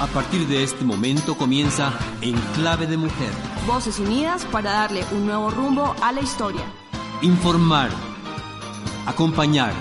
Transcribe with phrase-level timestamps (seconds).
[0.00, 3.32] A partir de este momento comienza En Clave de Mujer.
[3.66, 6.60] Voces unidas para darle un nuevo rumbo a la historia.
[7.20, 7.90] Informar.
[9.06, 9.72] Acompañar.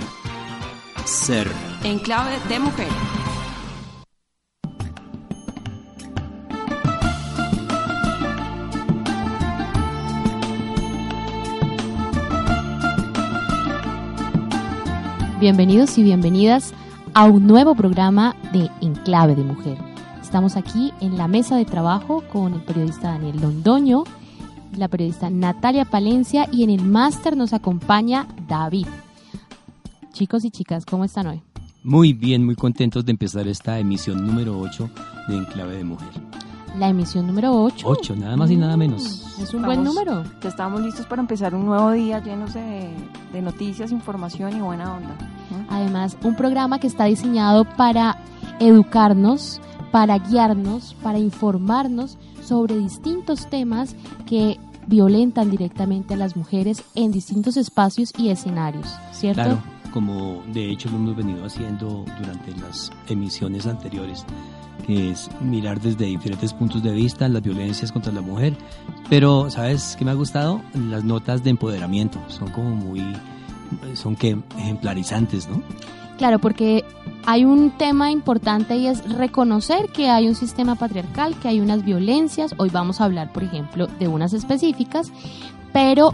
[1.06, 1.48] Ser.
[1.84, 2.88] En Clave de Mujer.
[15.40, 16.74] Bienvenidos y bienvenidas
[17.14, 19.87] a un nuevo programa de Enclave de Mujer.
[20.28, 24.04] Estamos aquí en la mesa de trabajo con el periodista Daniel Londoño,
[24.76, 28.88] la periodista Natalia Palencia y en el máster nos acompaña David.
[30.12, 31.42] Chicos y chicas, ¿cómo están hoy?
[31.82, 34.90] Muy bien, muy contentos de empezar esta emisión número 8
[35.30, 36.10] de Enclave de Mujer.
[36.78, 37.88] La emisión número 8.
[37.90, 39.24] 8, nada más y nada menos.
[39.38, 40.26] Mm, Es un buen número.
[40.44, 42.94] Ya estamos listos para empezar un nuevo día llenos de,
[43.32, 45.16] de noticias, información y buena onda.
[45.70, 48.18] Además, un programa que está diseñado para
[48.60, 49.62] educarnos,
[49.98, 53.96] para guiarnos, para informarnos sobre distintos temas
[54.28, 59.42] que violentan directamente a las mujeres en distintos espacios y escenarios, ¿cierto?
[59.42, 64.24] Claro, como de hecho lo hemos venido haciendo durante las emisiones anteriores,
[64.86, 68.56] que es mirar desde diferentes puntos de vista las violencias contra la mujer.
[69.10, 70.62] Pero, ¿sabes qué me ha gustado?
[70.76, 73.02] Las notas de empoderamiento son como muy,
[73.96, 75.64] son que ejemplarizantes, ¿no?
[76.18, 76.84] Claro, porque
[77.26, 81.86] hay un tema importante y es reconocer que hay un sistema patriarcal, que hay unas
[81.86, 82.56] violencias.
[82.58, 85.12] Hoy vamos a hablar, por ejemplo, de unas específicas,
[85.74, 86.14] pero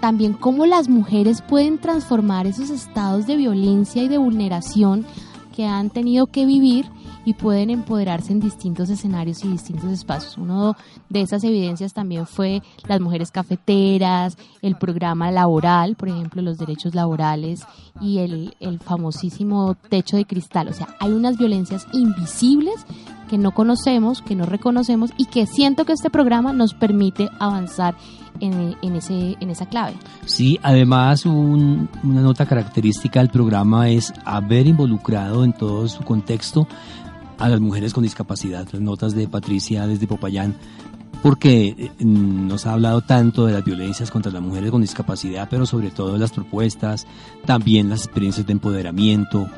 [0.00, 5.04] también cómo las mujeres pueden transformar esos estados de violencia y de vulneración
[5.54, 6.86] que han tenido que vivir
[7.24, 10.38] y pueden empoderarse en distintos escenarios y distintos espacios.
[10.38, 10.76] Uno
[11.08, 16.94] de esas evidencias también fue las mujeres cafeteras, el programa laboral, por ejemplo, los derechos
[16.94, 17.62] laborales
[18.00, 20.68] y el, el famosísimo techo de cristal.
[20.68, 22.86] O sea, hay unas violencias invisibles
[23.28, 27.94] que no conocemos, que no reconocemos y que siento que este programa nos permite avanzar
[28.40, 29.94] en, en ese, en esa clave.
[30.26, 36.66] Sí, además un- una nota característica del programa es haber involucrado en todo su contexto
[37.38, 38.66] a las mujeres con discapacidad.
[38.72, 40.54] Las notas de Patricia desde Popayán,
[41.22, 45.66] porque eh, nos ha hablado tanto de las violencias contra las mujeres con discapacidad, pero
[45.66, 47.06] sobre todo de las propuestas,
[47.44, 49.48] también las experiencias de empoderamiento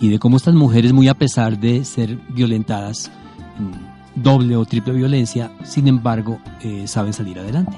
[0.00, 3.10] y de cómo estas mujeres, muy a pesar de ser violentadas,
[3.58, 7.76] en doble o triple violencia, sin embargo, eh, saben salir adelante.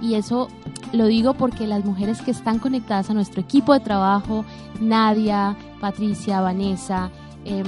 [0.00, 0.48] Y eso
[0.92, 4.46] lo digo porque las mujeres que están conectadas a nuestro equipo de trabajo,
[4.80, 7.10] Nadia, Patricia, Vanessa,
[7.44, 7.66] em,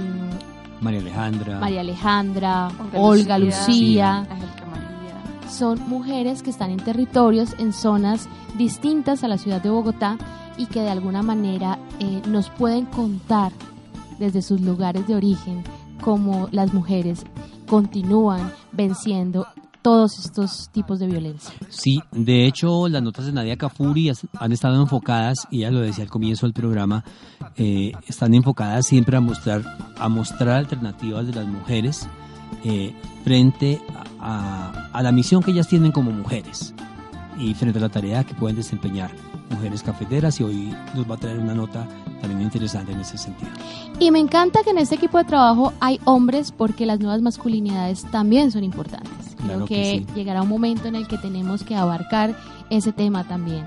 [0.83, 1.61] María Alejandra.
[1.61, 5.51] María Alejandra, Olga, Lucía, Angélica María.
[5.51, 10.19] son mujeres que están en territorios, en zonas distintas a la ciudad de Bogotá
[10.59, 13.53] y que de alguna manera eh, nos pueden contar
[14.19, 15.63] desde sus lugares de origen,
[16.03, 17.25] cómo las mujeres
[17.67, 19.47] continúan venciendo
[19.83, 21.53] todos estos tipos de violencia.
[21.69, 26.05] Sí, de hecho las notas de Nadia Cafuri han estado enfocadas, y ella lo decía
[26.05, 27.05] al comienzo del programa,
[27.57, 29.63] eh, están enfocadas siempre a mostrar,
[29.97, 32.09] a mostrar alternativas de las mujeres
[32.65, 32.95] eh,
[33.25, 33.81] frente
[34.21, 36.75] a la misión que ellas tienen como mujeres
[37.39, 39.11] y frente a la tarea que pueden desempeñar
[39.53, 41.87] mujeres cafeteras y hoy nos va a traer una nota
[42.21, 43.51] también interesante en ese sentido.
[43.99, 48.05] Y me encanta que en este equipo de trabajo hay hombres porque las nuevas masculinidades
[48.11, 49.37] también son importantes.
[49.45, 52.35] Creo que, llegará un momento en el que tenemos que abarcar
[52.71, 53.65] ese tema también.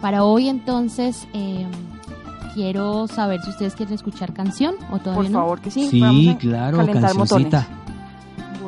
[0.00, 1.70] Para hoy entonces em,
[2.54, 5.88] quiero saber si ustedes quieren escuchar canción o todavía Por favor que sí.
[5.88, 7.66] Sí, claro, cancioncita.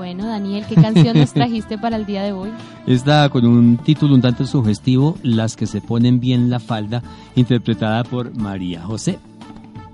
[0.00, 2.48] Bueno, Daniel, ¿qué canción nos trajiste para el día de hoy?
[2.86, 7.02] Está con un título un tanto sugestivo, Las que se ponen bien la falda,
[7.36, 9.18] interpretada por María José.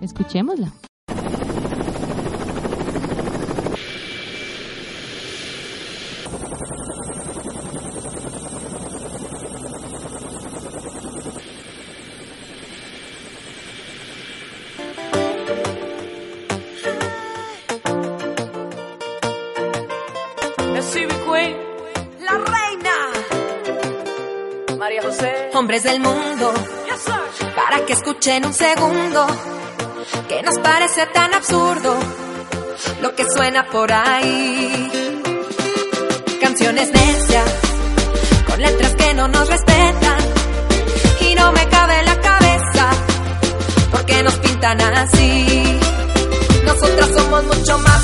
[0.00, 0.70] Escuchémosla.
[25.56, 26.53] Hombres del mundo,
[27.55, 29.26] para que escuchen un segundo,
[30.29, 31.97] que nos parece tan absurdo
[33.00, 34.91] lo que suena por ahí.
[36.43, 37.50] Canciones necias,
[38.47, 40.19] con letras que no nos respetan,
[41.23, 42.91] y no me cabe la cabeza,
[43.91, 45.81] porque nos pintan así.
[46.67, 47.95] Nosotras somos mucho más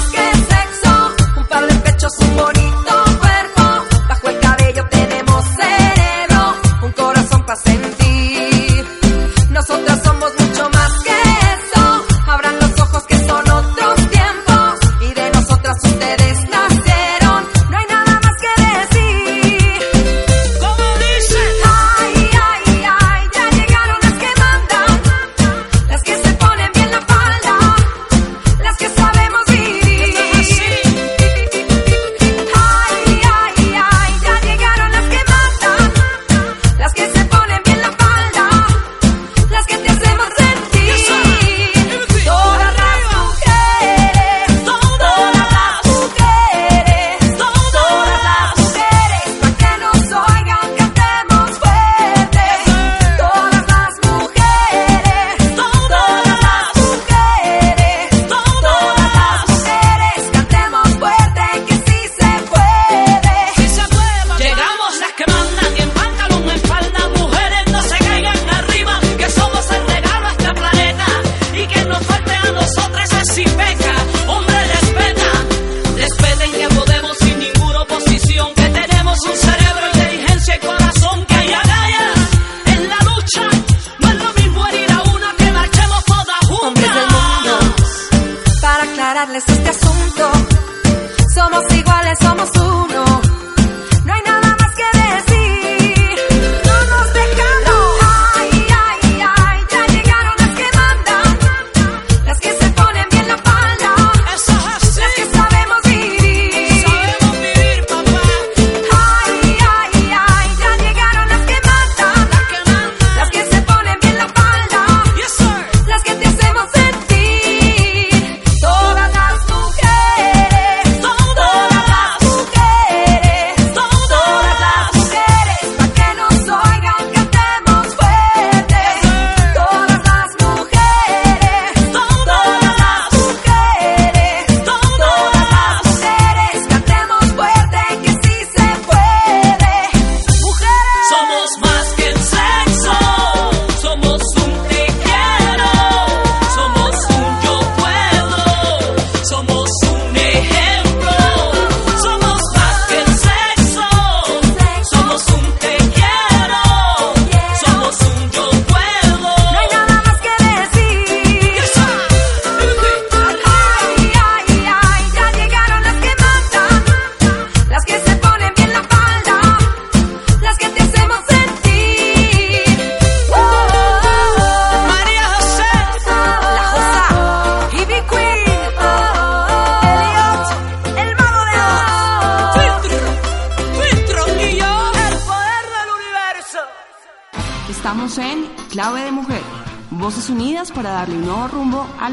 [89.35, 89.72] Estamos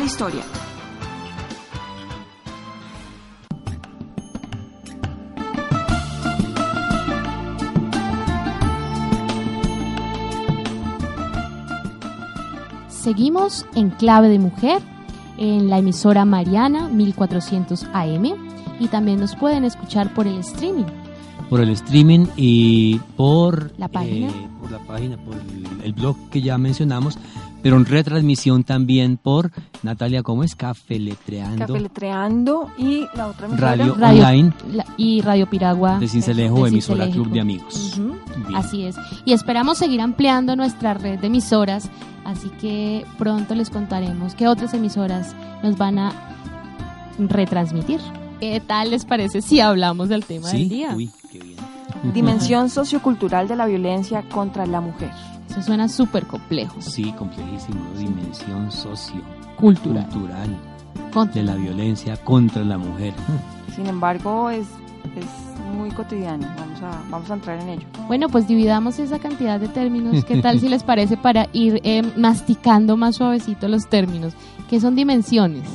[0.09, 0.41] historia.
[12.89, 14.81] Seguimos en Clave de Mujer
[15.37, 18.25] en la emisora Mariana 1400 AM
[18.79, 20.85] y también nos pueden escuchar por el streaming.
[21.51, 25.35] Por el streaming y por la página, eh, por, la página, por
[25.83, 27.17] el blog que ya mencionamos
[27.61, 29.51] pero en retransmisión también por
[29.83, 30.55] Natalia, ¿cómo es?
[30.55, 31.67] Cafeletreando.
[31.67, 33.75] Cafeletreando y la otra emisora.
[33.75, 34.53] Radio, Online.
[34.97, 35.99] y Radio Piragua.
[35.99, 37.99] De Cincelejo, emisora Club de Amigos.
[38.55, 38.95] Así es.
[39.25, 41.89] Y esperamos seguir ampliando nuestra red de emisoras,
[42.25, 46.11] así que pronto les contaremos qué otras emisoras nos van a
[47.17, 47.99] retransmitir.
[48.39, 50.93] ¿Qué tal les parece si hablamos del tema del día?
[50.95, 51.57] Uy, qué bien.
[52.13, 55.11] Dimensión sociocultural de la violencia contra la mujer.
[55.49, 56.81] Eso suena súper complejo.
[56.81, 57.81] Sí, complejísimo.
[57.97, 60.07] Dimensión sociocultural
[61.33, 63.13] de la violencia contra la mujer.
[63.75, 64.67] Sin embargo, es,
[65.15, 65.25] es
[65.75, 66.47] muy cotidiano.
[66.57, 67.87] Vamos a, vamos a entrar en ello.
[68.07, 70.23] Bueno, pues dividamos esa cantidad de términos.
[70.25, 74.33] ¿Qué tal si les parece para ir eh, masticando más suavecito los términos?
[74.69, 75.67] ¿Qué son dimensiones?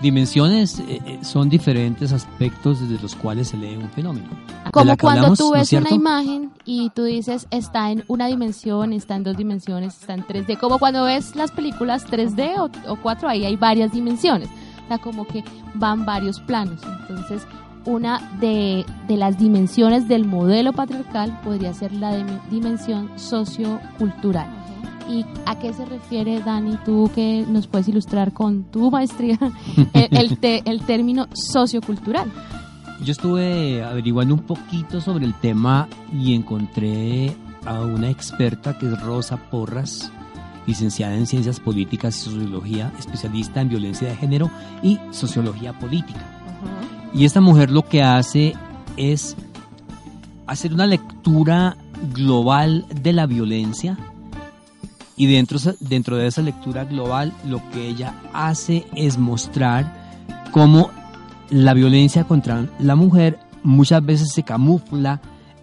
[0.00, 4.28] Dimensiones eh, eh, son diferentes aspectos desde los cuales se lee un fenómeno.
[4.72, 9.24] Como cuando tú ves una imagen y tú dices está en una dimensión, está en
[9.24, 10.58] dos dimensiones, está en 3D.
[10.58, 14.48] Como cuando ves las películas 3D o, 4, ahí hay varias dimensiones.
[14.84, 16.80] O sea, como que van varios planos.
[17.00, 17.42] Entonces,
[17.84, 22.16] una de, de las dimensiones del modelo patriarcal podría ser la
[22.50, 24.59] dimensión sociocultural.
[25.08, 29.38] ¿Y a qué se refiere, Dani, tú que nos puedes ilustrar con tu maestría
[29.92, 32.30] el, el, término sociocultural?
[33.04, 37.34] Yo estuve averiguando un poquito sobre el tema y encontré
[37.66, 40.12] a una experta que es Rosa Porras,
[40.66, 44.50] licenciada en Ciencias Políticas y Sociología, especialista en violencia de género
[44.82, 46.20] y sociología política.
[47.12, 48.54] Y esta mujer lo que hace
[48.96, 49.36] es
[50.46, 51.76] hacer una lectura
[52.12, 53.96] global de la violencia
[55.16, 60.90] y dentro, dentro de esa lectura global lo que ella hace es mostrar cómo
[61.50, 65.20] la violencia contra la mujer muchas veces se camufla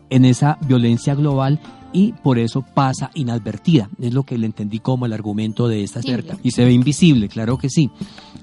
[0.10, 1.60] en esa violencia global
[1.94, 3.89] y por eso pasa inadvertida.
[4.00, 6.38] Es lo que le entendí como el argumento de esta experta.
[6.44, 7.89] Y se ve invisible, claro que sí.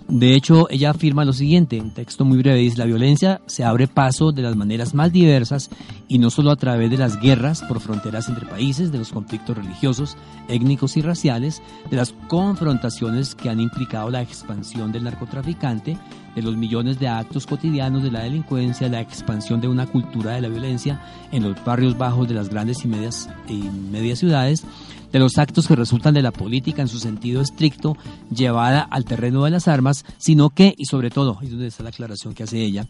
[0.08, 3.86] De hecho, ella afirma lo siguiente, un texto muy breve, dice, la violencia se abre
[3.86, 5.70] paso de las maneras más diversas
[6.08, 9.56] y no solo a través de las guerras por fronteras entre países, de los conflictos
[9.56, 10.16] religiosos,
[10.48, 15.96] étnicos y raciales, de las confrontaciones que han implicado la expansión del narcotraficante,
[16.34, 20.40] de los millones de actos cotidianos de la delincuencia, la expansión de una cultura de
[20.40, 21.00] la violencia
[21.32, 24.64] en los barrios bajos de las grandes y medias, y medias ciudades,
[25.12, 27.96] de los actos que resultan de la política en su sentido estricto
[28.34, 31.90] llevada al terreno de las armas, sino que, y sobre todo, y donde está la
[31.90, 32.88] aclaración que hace ella,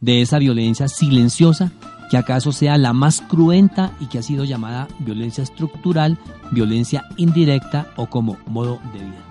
[0.00, 1.72] de esa violencia silenciosa
[2.10, 6.18] que acaso sea la más cruenta y que ha sido llamada violencia estructural,
[6.52, 9.24] violencia indirecta o como modo de vida,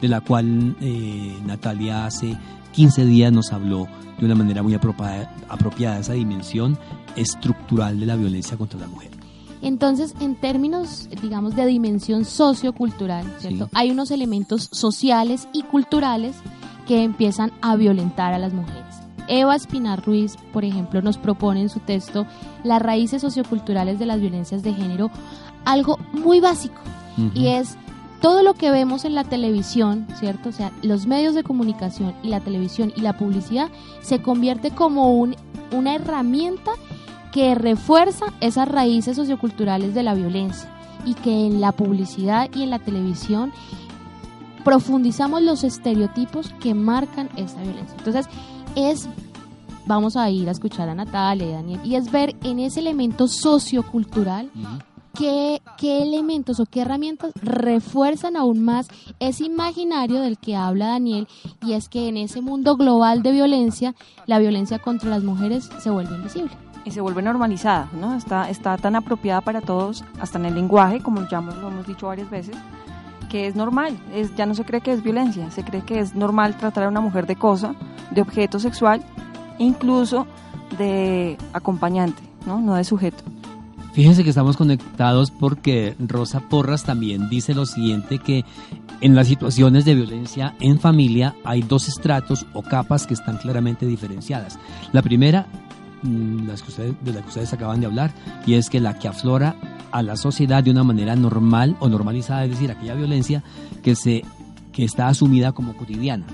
[0.00, 2.36] de la cual eh, Natalia hace
[2.72, 3.86] 15 días nos habló
[4.18, 6.78] de una manera muy apropiada, apropiada esa dimensión
[7.16, 9.10] estructural de la violencia contra la mujer.
[9.60, 13.68] Entonces, en términos, digamos, de dimensión sociocultural, ¿cierto?
[13.74, 16.34] Hay unos elementos sociales y culturales
[16.86, 18.91] que empiezan a violentar a las mujeres.
[19.28, 22.26] Eva Espinar Ruiz, por ejemplo, nos propone en su texto
[22.64, 25.10] las raíces socioculturales de las violencias de género,
[25.64, 26.80] algo muy básico,
[27.34, 27.76] y es
[28.22, 30.48] todo lo que vemos en la televisión, ¿cierto?
[30.48, 33.68] O sea, los medios de comunicación y la televisión y la publicidad
[34.00, 35.36] se convierte como un,
[35.72, 36.70] una herramienta
[37.32, 40.70] que refuerza esas raíces socioculturales de la violencia
[41.04, 43.52] y que en la publicidad y en la televisión
[44.64, 47.96] profundizamos los estereotipos que marcan esta violencia.
[47.98, 48.28] Entonces,
[48.76, 49.08] es,
[49.86, 53.28] vamos a ir a escuchar a Natalia y Daniel, y es ver en ese elemento
[53.28, 54.50] sociocultural
[55.14, 58.88] qué, qué elementos o qué herramientas refuerzan aún más
[59.20, 61.28] ese imaginario del que habla Daniel,
[61.60, 63.94] y es que en ese mundo global de violencia,
[64.26, 66.50] la violencia contra las mujeres se vuelve invisible
[66.84, 68.14] y se vuelve normalizada, ¿no?
[68.14, 72.08] Está, está tan apropiada para todos, hasta en el lenguaje, como ya lo hemos dicho
[72.08, 72.56] varias veces,
[73.32, 76.14] que es normal, es, ya no se cree que es violencia, se cree que es
[76.14, 77.74] normal tratar a una mujer de cosa,
[78.10, 79.02] de objeto sexual,
[79.58, 80.26] incluso
[80.76, 82.60] de acompañante, ¿no?
[82.60, 83.24] No de sujeto.
[83.94, 88.44] Fíjense que estamos conectados porque Rosa Porras también dice lo siguiente que
[89.00, 93.86] en las situaciones de violencia en familia hay dos estratos o capas que están claramente
[93.86, 94.58] diferenciadas.
[94.92, 95.46] La primera
[96.02, 98.12] Mm, las que ustedes, de las que ustedes acaban de hablar,
[98.44, 99.54] y es que la que aflora
[99.92, 103.44] a la sociedad de una manera normal o normalizada, es decir, aquella violencia
[103.82, 104.24] que, se,
[104.72, 106.26] que está asumida como cotidiana.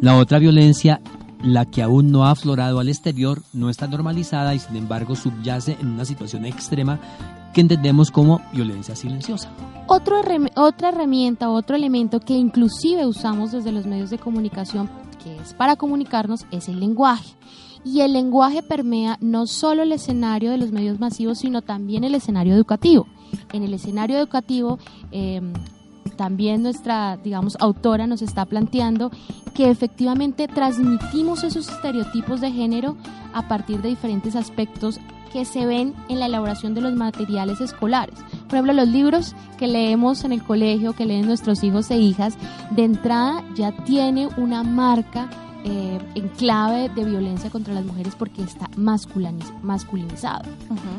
[0.00, 1.00] La otra violencia,
[1.42, 5.76] la que aún no ha aflorado al exterior, no está normalizada y sin embargo subyace
[5.80, 7.00] en una situación extrema
[7.54, 9.50] que entendemos como violencia silenciosa.
[9.86, 10.20] Otro,
[10.56, 14.88] otra herramienta, otro elemento que inclusive usamos desde los medios de comunicación,
[15.22, 17.34] que es para comunicarnos, es el lenguaje.
[17.84, 22.14] Y el lenguaje permea no solo el escenario de los medios masivos, sino también el
[22.14, 23.06] escenario educativo.
[23.52, 24.78] En el escenario educativo,
[25.10, 25.52] em,
[26.16, 29.10] también nuestra, digamos, autora nos está planteando
[29.54, 32.96] que efectivamente transmitimos esos estereotipos de género
[33.32, 35.00] a partir de diferentes aspectos
[35.32, 38.18] que se ven en la elaboración de los materiales escolares.
[38.48, 42.36] Por ejemplo, los libros que leemos en el colegio, que leen nuestros hijos e hijas,
[42.70, 45.30] de entrada ya tiene una marca
[45.64, 50.44] eh, en clave de violencia contra las mujeres porque está masculinizado.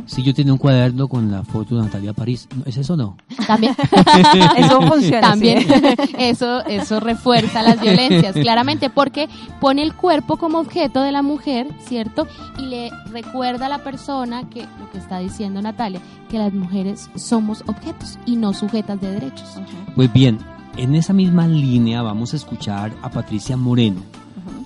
[0.06, 3.18] Si yo tengo un cuaderno con la foto de Natalia París, ¿es eso no?
[3.48, 3.76] También.
[4.58, 5.22] eso funciona.
[5.22, 5.66] También.
[6.18, 9.28] eso, eso refuerza las violencias, claramente, porque
[9.60, 12.28] pone el cuerpo como objeto de la mujer, ¿cierto?
[12.60, 17.10] Y le recuerda a la persona que lo que está diciendo Natalia, que las mujeres
[17.16, 19.56] somos objetos y no sujetas de derechos.
[19.96, 20.38] Pues bien,
[20.78, 24.02] en esa misma línea vamos a escuchar a Patricia Moreno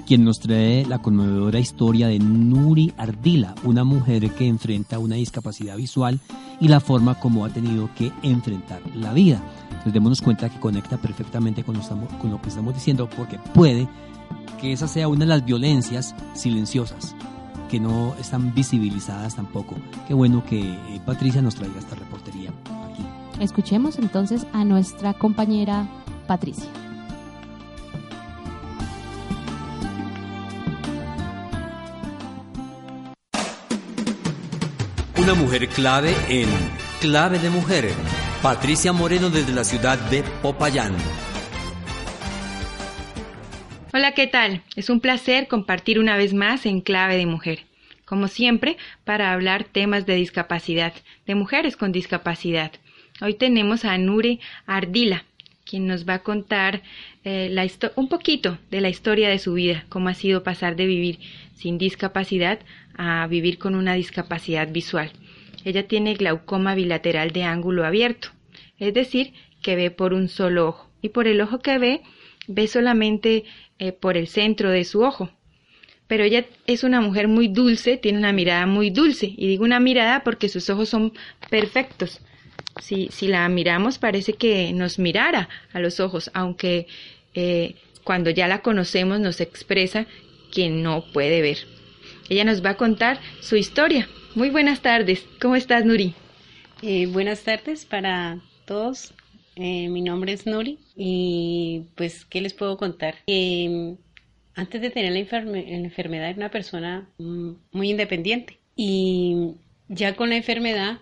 [0.05, 5.75] quien nos trae la conmovedora historia de Nuri Ardila, una mujer que enfrenta una discapacidad
[5.77, 6.19] visual
[6.59, 9.41] y la forma como ha tenido que enfrentar la vida.
[9.69, 13.87] Entonces démonos cuenta que conecta perfectamente con lo, que estamos diciendo porque puede
[14.61, 17.15] que esa sea una de las violencias silenciosas
[17.69, 19.75] que no están visibilizadas tampoco.
[20.07, 22.51] Qué bueno que eh, Patricia nos traiga esta reportería
[22.91, 23.03] aquí.
[23.43, 25.87] Escuchemos entonces a nuestra compañera
[26.27, 26.84] Patricia.
[35.25, 36.47] Una mujer clave en
[37.01, 37.89] Clave de Mujer.
[38.43, 40.95] Patricia Moreno desde la ciudad de Popayán.
[43.91, 44.61] Hola, ¿qué tal?
[44.75, 47.61] Es un placer compartir una vez más en Clave de Mujer.
[48.05, 50.93] Como siempre, para hablar temas de discapacidad,
[51.25, 52.73] de mujeres con discapacidad.
[53.19, 55.25] Hoy tenemos a Nure Ardila,
[55.65, 56.83] quien nos va a contar
[57.23, 57.51] eh,
[57.95, 61.17] un poquito de la historia de su vida, cómo ha sido pasar de vivir
[61.55, 62.59] sin discapacidad
[62.95, 65.11] a vivir con una discapacidad visual.
[65.63, 68.29] Ella tiene glaucoma bilateral de ángulo abierto,
[68.77, 72.01] es decir, que ve por un solo ojo, y por el ojo que ve,
[72.47, 73.45] ve solamente
[73.79, 75.31] eh, por el centro de su ojo.
[76.07, 79.79] Pero ella es una mujer muy dulce, tiene una mirada muy dulce, y digo una
[79.79, 81.13] mirada porque sus ojos son
[81.49, 82.21] perfectos.
[82.79, 86.87] Si, si la miramos parece que nos mirara a los ojos, aunque
[87.33, 90.05] eh, cuando ya la conocemos nos expresa
[90.55, 91.57] que no puede ver.
[92.29, 94.07] Ella nos va a contar su historia.
[94.33, 95.25] Muy buenas tardes.
[95.41, 96.15] ¿Cómo estás, Nuri?
[96.81, 99.13] Eh, buenas tardes para todos.
[99.57, 103.15] Eh, mi nombre es Nuri y pues, ¿qué les puedo contar?
[103.27, 103.95] Eh,
[104.55, 109.55] antes de tener la, enfermedad era una persona mm, muy independiente y
[109.89, 110.99] ya con la enfermedad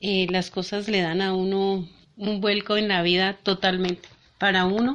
[0.00, 1.88] las cosas le dan a uno
[2.18, 4.06] un vuelco en la vida totalmente
[4.38, 4.92] para uno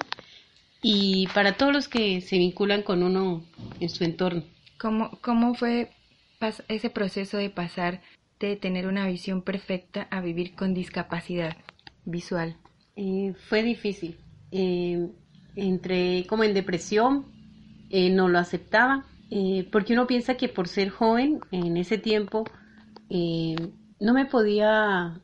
[0.81, 3.43] y para todos los que se vinculan con uno
[3.79, 4.43] en su entorno.
[4.79, 5.91] ¿Cómo, cómo fue
[6.67, 8.01] ese proceso de pasar
[8.39, 11.57] de tener una visión perfecta a vivir con discapacidad
[12.05, 12.55] visual?
[12.95, 14.17] Eh, fue difícil.
[14.51, 15.09] Eh,
[15.55, 17.25] entré como en depresión,
[17.89, 22.45] eh, no lo aceptaba, eh, porque uno piensa que por ser joven en ese tiempo
[23.09, 25.19] no me podía,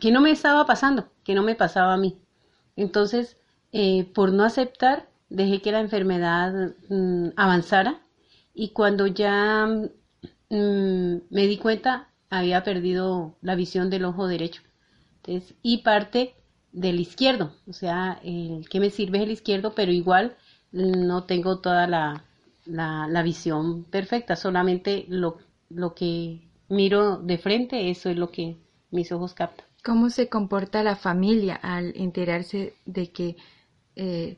[0.00, 2.16] que no me estaba pasando, que no me pasaba a mí.
[2.76, 3.36] Entonces,
[4.14, 8.00] por no aceptar, dejé que la enfermedad mm, avanzara.
[8.54, 14.62] Y cuando ya mm, me di cuenta había perdido la visión del ojo derecho.
[15.62, 16.34] Y parte
[16.72, 20.36] del izquierdo, o sea, el que me sirve es el izquierdo, pero igual
[20.72, 22.24] no tengo toda la,
[22.66, 25.38] la, visión perfecta, solamente lo,
[25.70, 28.56] lo que miro de frente, eso es lo que
[28.90, 29.66] mis ojos captan.
[29.84, 33.36] ¿Cómo se comporta la familia al enterarse de que
[33.96, 34.36] eh,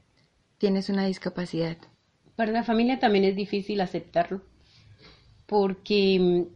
[0.59, 1.77] tienes una discapacidad?
[2.37, 4.42] Para la familia también es difícil aceptarlo,
[5.47, 6.47] porque,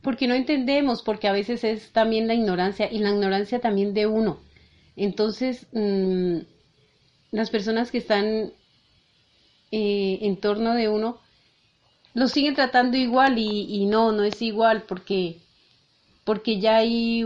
[0.00, 4.06] porque no entendemos, porque a veces es también la ignorancia y la ignorancia también de
[4.06, 4.38] uno.
[4.96, 6.38] Entonces, mm,
[7.30, 8.52] las personas que están
[9.70, 11.18] eh, en torno de uno
[12.14, 15.38] lo siguen tratando igual y, no, no es igual porque,
[16.24, 17.24] porque ya hay,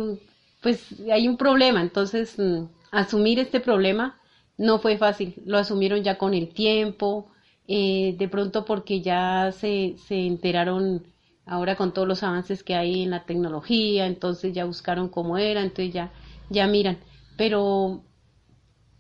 [0.62, 1.81] pues, hay un problema.
[1.81, 4.21] Entonces, mm, asumir este problema
[4.59, 7.31] no fue fácil, lo asumieron ya con el tiempo,
[7.69, 11.07] eh, de pronto porque ya se, se enteraron
[11.47, 15.62] ahora con todos los avances que hay en la tecnología, entonces ya buscaron cómo era,
[15.62, 16.12] entonces ya,
[16.51, 16.99] ya miran.
[17.37, 18.03] Pero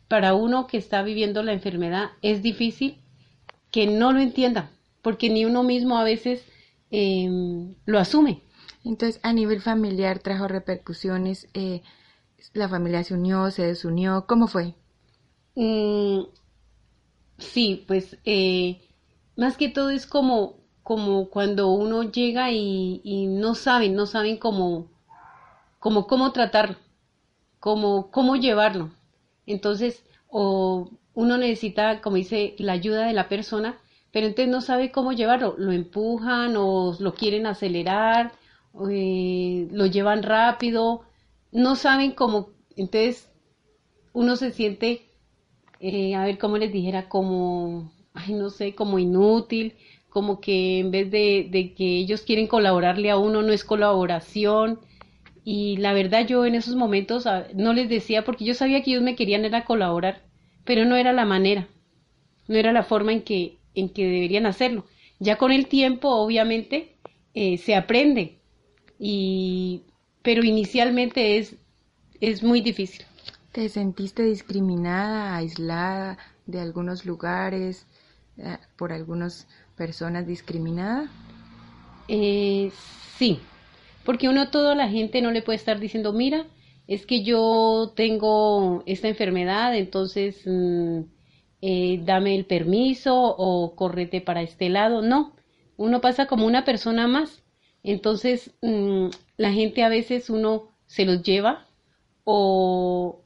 [0.08, 2.98] para uno que está viviendo la enfermedad es difícil
[3.70, 4.70] que no lo entienda,
[5.02, 6.44] porque ni uno mismo a veces
[6.90, 8.42] em, lo asume.
[8.84, 11.82] Entonces, a nivel familiar trajo repercusiones, eh,
[12.52, 14.74] la familia se unió, se desunió, ¿cómo fue?
[15.56, 16.26] Mm,
[17.38, 18.80] sí, pues eh,
[19.36, 24.90] más que todo es como, como cuando uno llega y, no saben, no saben cómo,
[25.80, 26.76] cómo, cómo tratarlo,
[27.60, 28.90] cómo, cómo llevarlo.
[29.46, 33.78] Entonces, o uno necesita, como dice, la ayuda de la persona,
[34.12, 35.56] pero entonces no sabe cómo llevarlo.
[35.58, 38.32] Lo empujan o lo quieren acelerar,
[38.90, 41.02] eh, lo llevan rápido,
[41.52, 42.50] no saben cómo.
[42.76, 43.28] Entonces,
[44.12, 45.05] uno se siente,
[45.80, 49.74] eh, a ver cómo les dijera, como, ay, no sé, como inútil,
[50.08, 54.80] como que en vez de, de que ellos quieren colaborarle a uno, no es colaboración.
[55.44, 58.90] Y la verdad yo en esos momentos ah, no les decía porque yo sabía que
[58.90, 60.22] ellos me querían era colaborar,
[60.64, 61.68] pero no era la manera,
[62.48, 64.84] no era la forma en que, en que deberían hacerlo.
[65.18, 66.96] Ya con el tiempo, obviamente,
[67.34, 68.38] eh, se aprende,
[68.98, 69.82] y,
[70.22, 71.56] pero inicialmente es,
[72.20, 73.06] es muy difícil.
[73.56, 77.86] ¿Te sentiste discriminada, aislada de algunos lugares,
[78.36, 81.08] eh, por algunas personas discriminadas?
[82.06, 82.70] Eh,
[83.16, 83.40] sí,
[84.04, 86.44] porque uno toda la gente no le puede estar diciendo, mira,
[86.86, 91.00] es que yo tengo esta enfermedad, entonces mm,
[91.62, 95.00] eh, dame el permiso o correte para este lado.
[95.00, 95.34] No,
[95.78, 97.42] uno pasa como una persona más.
[97.82, 99.06] Entonces, mm,
[99.38, 101.66] la gente a veces uno se los lleva
[102.24, 103.22] o,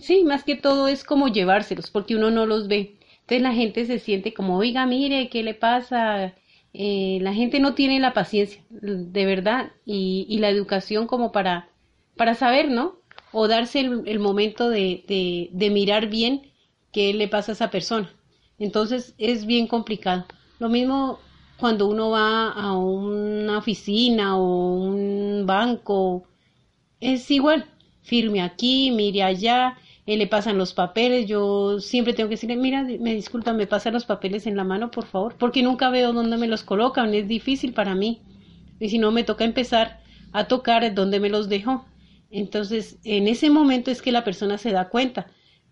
[0.00, 2.98] sí, más que todo es como llevárselos porque uno no los ve.
[3.20, 6.34] Entonces la gente se siente como, oiga, mire, ¿qué le pasa?
[6.72, 11.68] Eh, la gente no tiene la paciencia, de verdad, y, y, la educación como para,
[12.16, 12.96] para saber, ¿no?
[13.32, 16.52] O darse el, momento de, de, de, mirar bien
[16.92, 18.12] qué le pasa a esa persona.
[18.58, 20.26] Entonces es bien complicado.
[20.58, 21.18] Lo mismo
[21.58, 26.24] cuando uno va a una oficina o un banco,
[27.00, 27.66] es igual,
[28.02, 29.76] firme aquí, mire allá,
[30.10, 33.92] eh, le pasan los papeles, yo siempre tengo que decirle, mira, me disculpa, me pasan
[33.92, 37.28] los papeles en la mano, por favor, porque nunca veo dónde me los colocan, es
[37.28, 38.20] difícil para mí.
[38.80, 40.00] Y si no, me toca empezar
[40.32, 41.84] a tocar dónde me los dejó.
[42.28, 45.28] Entonces, en ese momento es que la persona se da cuenta,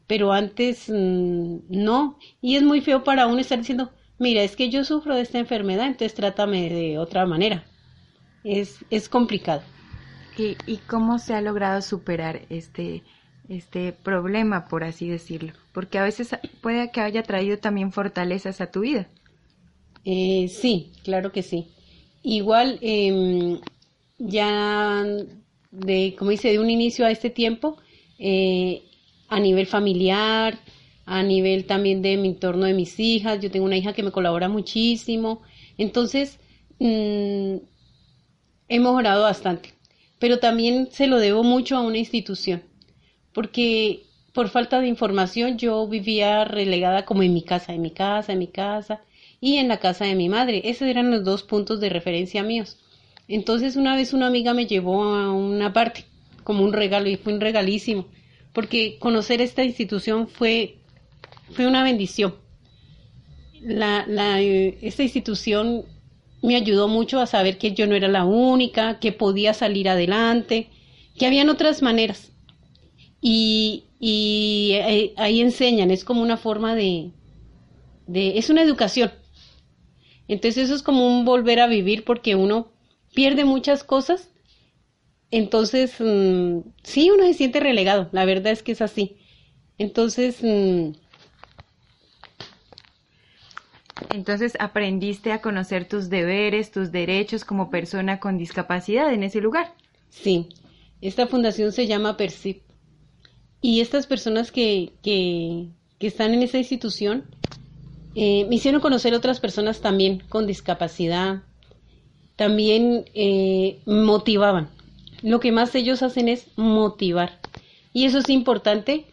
[0.07, 2.16] pero antes mmm, no.
[2.40, 5.40] Y es muy feo para uno estar diciendo, mira, es que yo sufro de esta
[5.40, 7.64] enfermedad, entonces trátame de otra manera.
[8.44, 9.62] Es, es complicado.
[10.37, 13.03] ¿Y, ¿Y cómo se ha logrado superar este,
[13.48, 15.52] este problema, por así decirlo?
[15.72, 19.08] Porque a veces puede que haya traído también fortalezas a tu vida.
[20.04, 21.66] Eh, sí, claro que sí.
[22.22, 23.58] Igual, eh,
[24.18, 25.04] ya
[25.70, 27.76] de, como dice, de un inicio a este tiempo,
[28.18, 28.82] eh,
[29.28, 30.58] a nivel familiar,
[31.06, 34.12] a nivel también de mi entorno de mis hijas, yo tengo una hija que me
[34.12, 35.42] colabora muchísimo,
[35.78, 36.38] entonces
[36.78, 37.56] mmm,
[38.68, 39.74] he mejorado bastante,
[40.18, 42.62] pero también se lo debo mucho a una institución,
[43.32, 48.32] porque por falta de información yo vivía relegada como en mi casa, en mi casa,
[48.32, 49.00] en mi casa
[49.40, 50.62] y en la casa de mi madre.
[50.64, 52.78] Esos eran los dos puntos de referencia míos.
[53.26, 56.04] Entonces una vez una amiga me llevó a una parte
[56.44, 58.06] como un regalo y fue un regalísimo,
[58.52, 60.78] porque conocer esta institución fue,
[61.52, 62.34] fue una bendición.
[63.60, 65.84] La, la, esta institución
[66.42, 70.68] me ayudó mucho a saber que yo no era la única, que podía salir adelante,
[71.18, 72.32] que habían otras maneras.
[73.20, 77.11] Y, y ahí, ahí enseñan, es como una forma de,
[78.07, 79.12] de, es una educación.
[80.28, 82.68] Entonces eso es como un volver a vivir porque uno
[83.14, 84.28] pierde muchas cosas.
[85.31, 89.16] Entonces, mmm, sí, uno se siente relegado, la verdad es que es así.
[89.78, 90.90] Entonces, mmm,
[94.11, 99.74] entonces aprendiste a conocer tus deberes, tus derechos como persona con discapacidad en ese lugar.
[100.09, 100.48] Sí,
[101.00, 102.67] esta fundación se llama Percip.
[103.60, 105.68] Y estas personas que, que,
[106.00, 107.24] están en esa institución
[108.14, 111.42] eh, me hicieron conocer otras personas también con discapacidad,
[112.36, 114.70] también eh, motivaban.
[115.22, 117.40] Lo que más ellos hacen es motivar.
[117.92, 119.06] Y eso es importante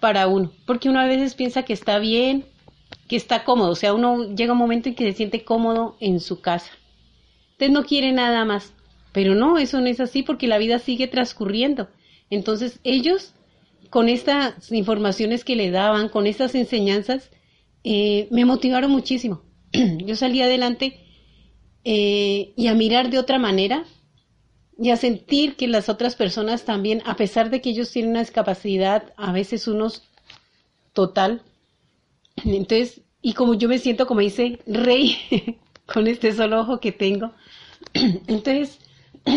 [0.00, 2.46] para uno, porque uno a veces piensa que está bien,
[3.08, 6.20] que está cómodo, o sea, uno llega un momento en que se siente cómodo en
[6.20, 6.70] su casa.
[7.52, 8.72] Entonces no quiere nada más,
[9.12, 11.88] pero no, eso no es así porque la vida sigue transcurriendo.
[12.30, 13.34] Entonces ellos,
[13.90, 17.30] con estas informaciones que le daban, con estas enseñanzas,
[17.82, 19.42] eh, me motivaron muchísimo.
[19.72, 21.00] Yo salí adelante
[21.84, 23.84] eh, y a mirar de otra manera
[24.78, 28.20] y a sentir que las otras personas también, a pesar de que ellos tienen una
[28.20, 30.04] discapacidad, a veces unos
[30.92, 31.42] total,
[32.44, 35.16] entonces, y como yo me siento, como dice, rey,
[35.92, 37.32] con este solo ojo que tengo,
[37.92, 38.78] entonces,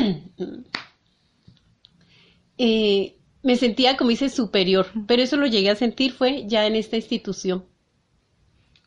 [2.58, 6.76] eh, me sentía, como dice, superior, pero eso lo llegué a sentir fue ya en
[6.76, 7.66] esta institución.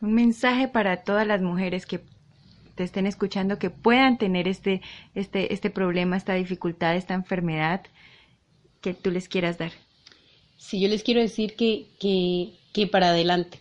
[0.01, 2.01] Un mensaje para todas las mujeres que
[2.75, 4.83] te estén escuchando que puedan tener este,
[5.14, 7.83] este, este problema, esta dificultad, esta enfermedad
[8.81, 9.73] que tú les quieras dar.
[10.59, 13.61] Sí, yo les quiero decir que, que, que para adelante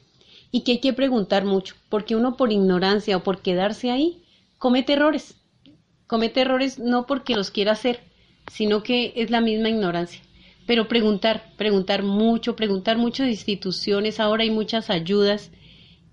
[0.51, 4.23] y que hay que preguntar mucho, porque uno por ignorancia o por quedarse ahí
[4.58, 5.36] comete errores.
[6.08, 8.01] Comete errores no porque los quiera hacer,
[8.51, 10.21] sino que es la misma ignorancia.
[10.65, 15.51] Pero preguntar, preguntar mucho, preguntar mucho de instituciones, ahora hay muchas ayudas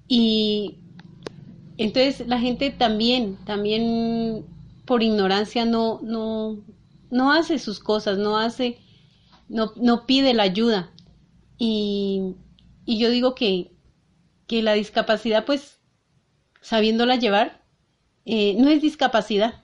[0.09, 0.79] y
[1.79, 4.45] entonces la gente también, también
[4.85, 6.63] por ignorancia no, no,
[7.11, 8.79] no hace sus cosas, no hace,
[9.49, 10.93] no, no pide la ayuda.
[11.59, 12.35] Y,
[12.85, 13.73] y yo digo que,
[14.47, 15.81] que la discapacidad, pues,
[16.61, 17.63] sabiéndola llevar,
[18.25, 19.63] eh, no es discapacidad.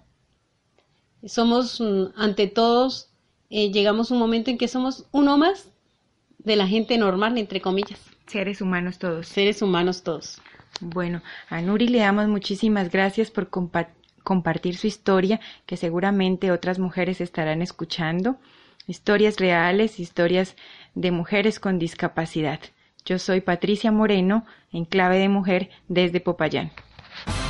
[1.26, 3.07] Somos, mm, ante todos,
[3.50, 5.68] eh, llegamos a un momento en que somos uno más
[6.38, 8.00] de la gente normal, entre comillas.
[8.26, 9.26] Seres humanos todos.
[9.26, 10.40] Seres humanos todos.
[10.80, 17.20] Bueno, a Nuri le damos muchísimas gracias por compartir su historia, que seguramente otras mujeres
[17.20, 18.36] estarán escuchando.
[18.86, 20.56] Historias reales, historias
[20.94, 22.60] de mujeres con discapacidad.
[23.04, 26.70] Yo soy Patricia Moreno, en Clave de Mujer, desde Popayán.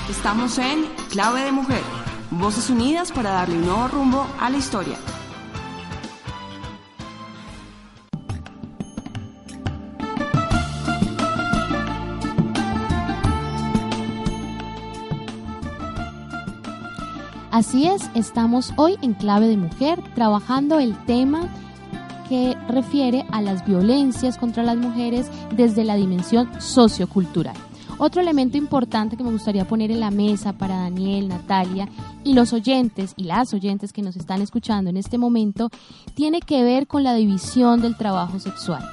[0.08, 1.82] Estamos en Clave de Mujer,
[2.30, 4.96] voces unidas para darle un nuevo rumbo a la historia.
[17.58, 21.48] Así es, estamos hoy en Clave de Mujer trabajando el tema
[22.28, 27.56] que refiere a las violencias contra las mujeres desde la dimensión sociocultural.
[27.98, 31.88] Otro elemento importante que me gustaría poner en la mesa para Daniel, Natalia
[32.22, 35.68] y los oyentes y las oyentes que nos están escuchando en este momento
[36.14, 38.88] tiene que ver con la división del trabajo sexual.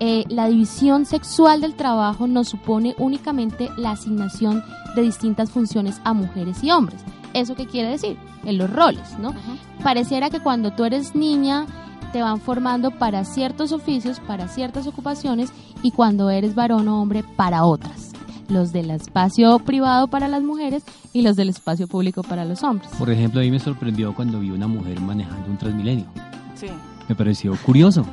[0.00, 4.64] Eh, la división sexual del trabajo nos supone únicamente la asignación
[4.96, 7.00] de distintas funciones a mujeres y hombres.
[7.40, 8.16] ¿Eso qué quiere decir?
[8.44, 9.34] En los roles, ¿no?
[9.82, 11.66] Pareciera que cuando tú eres niña
[12.12, 17.22] te van formando para ciertos oficios, para ciertas ocupaciones y cuando eres varón o hombre
[17.36, 18.12] para otras.
[18.48, 22.90] Los del espacio privado para las mujeres y los del espacio público para los hombres.
[22.98, 26.06] Por ejemplo, a mí me sorprendió cuando vi una mujer manejando un Transmilenio.
[26.54, 26.68] Sí.
[27.08, 28.04] Me pareció curioso.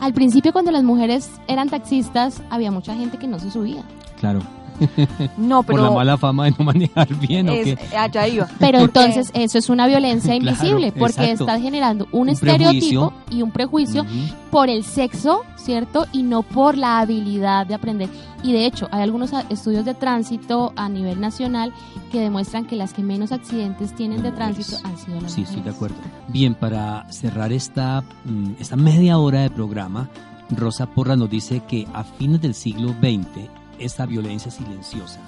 [0.00, 3.82] Al principio cuando las mujeres eran taxistas había mucha gente que no se subía.
[4.20, 4.40] Claro.
[5.36, 7.96] No, pero Por la mala fama de no manejar bien, ¿o es- qué?
[7.96, 8.46] allá iba.
[8.58, 11.44] Pero entonces eso es una violencia Claro, invisible porque exacto.
[11.44, 13.12] está generando un, Un estereotipo prejuicio.
[13.30, 14.06] y un prejuicio
[14.50, 16.06] por el sexo, ¿cierto?
[16.12, 18.08] Y no por la habilidad de aprender.
[18.42, 21.72] Y de hecho, hay algunos estudios de tránsito a nivel nacional
[22.12, 24.84] que demuestran que las que menos accidentes tienen de Las tránsito mujeres.
[25.00, 25.76] han sido las Sí, estoy de mujeres.
[25.76, 25.96] acuerdo.
[26.28, 30.08] Bien, para cerrar esta, mm, esta media hora de programa,
[30.50, 35.20] Rosa Porra nos dice que a fines del siglo XX, esta violencia silenciosa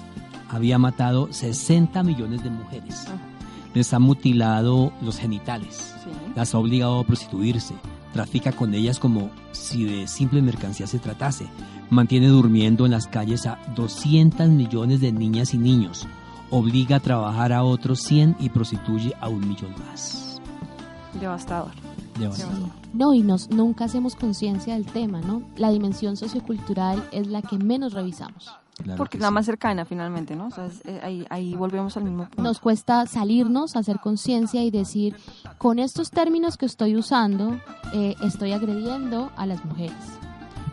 [0.49, 3.05] había matado 60 millones de mujeres.
[3.73, 6.09] Les ha mutilado los genitales, Sí.
[6.35, 7.75] las ha obligado a prostituirse,
[8.13, 11.47] trafica con ellas como si de simple mercancía se tratase,
[11.89, 16.07] mantiene durmiendo en las calles a 200 millones de niñas y niños,
[16.49, 20.36] obliga a trabajar a otros 100 y prostituye a un millón más.
[21.19, 21.71] Devastador.
[22.19, 22.69] Devastador.
[22.93, 25.41] No, y nos, nunca hacemos conciencia del tema, ¿no?
[25.55, 28.51] La dimensión sociocultural es la que menos revisamos.
[28.81, 29.33] Claro Porque que es la sí.
[29.33, 30.47] más cercana finalmente, ¿no?
[30.47, 32.41] O sea, es- eh, ahí, ahí volvemos al mismo punto.
[32.43, 35.15] Nos cuesta salirnos, hacer conciencia y decir,
[35.57, 37.59] con estos términos que estoy usando,
[37.93, 39.95] eh, estoy agrediendo a las mujeres.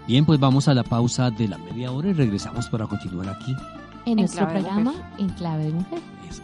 [0.06, 3.52] Bien, pues vamos a la pausa de la media hora y regresamos para continuar aquí.
[4.04, 5.98] En, En nuestro programa En Clave de Mujer.
[6.28, 6.42] Eso.